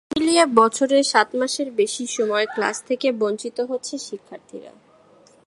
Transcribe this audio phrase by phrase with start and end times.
[0.03, 4.71] সব মিলিয়ে বছরে সাত মাসের বেশি সময় ক্লাস থেকে বঞ্চিত হচ্ছে শিক্ষার্থীরা।